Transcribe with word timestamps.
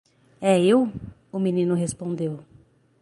"É 0.51 0.55
eu?" 0.73 0.79
o 1.31 1.37
menino 1.45 1.81
respondeu. 1.83 2.33